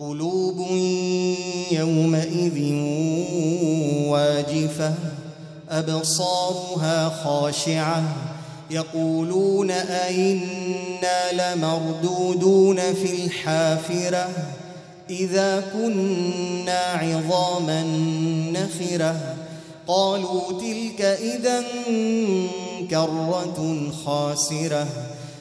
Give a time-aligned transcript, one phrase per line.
[0.00, 0.66] قلوب
[1.72, 2.74] يومئذ
[4.08, 4.94] واجفة
[5.70, 8.02] أبصارها خاشعة.
[8.70, 14.28] يقولون أئنا لمردودون في الحافرة؟
[15.10, 17.82] إذا كنا عظاما
[18.52, 19.36] نخرة.
[19.86, 21.64] قالوا تلك اذا
[22.90, 24.86] كرة خاسرة.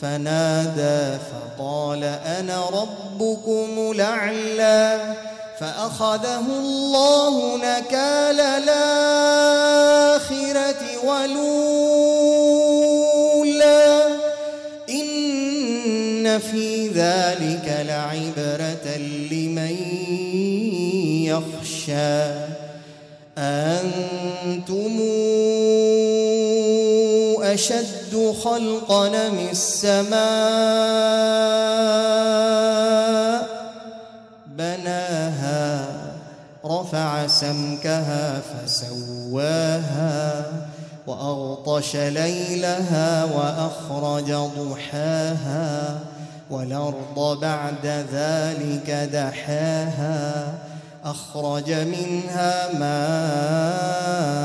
[0.00, 5.14] فنادى فقال أنا ربكم الاعلى
[5.58, 8.74] فأخذه الله نكال الآخرة
[11.04, 11.84] ولولا
[14.90, 18.96] إن في ذلك لعبرة
[19.30, 19.76] لمن
[21.24, 22.24] يخشى
[23.38, 25.00] أنتم
[28.14, 30.14] أشد خلقا من السماء
[34.46, 35.86] بناها
[36.64, 40.44] رفع سمكها فسواها
[41.06, 45.98] وأغطش ليلها وأخرج ضحاها
[46.50, 50.54] والأرض بعد ذلك دحاها
[51.04, 54.44] أخرج منها ماءها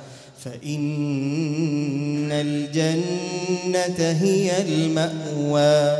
[0.45, 5.97] فإن الجنة هي المأوى.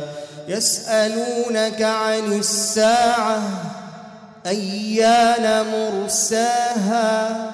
[0.48, 3.42] يسألونك عن الساعة
[4.46, 7.52] أيان مرساها؟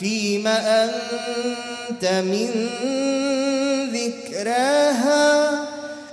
[0.00, 2.68] فيم أنت من
[3.92, 5.50] ذكراها؟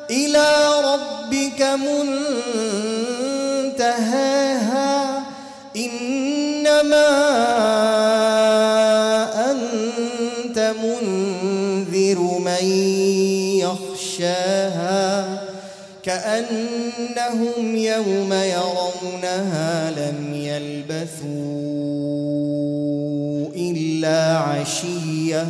[0.09, 1.61] إلى ربك
[3.71, 5.23] منتهاها.
[5.75, 7.07] إنما
[7.57, 8.14] أنت
[10.83, 12.65] منذر من
[13.59, 15.41] يخشاها
[16.03, 21.65] كأنهم يوم يرونها لم يلبثوا
[23.55, 25.47] إلا عشية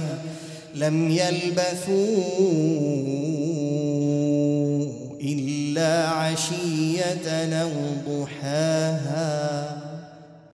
[0.76, 2.24] لم يلبثوا
[5.22, 7.28] إلا عشية
[7.62, 7.72] أو
[8.08, 9.55] ضحاها.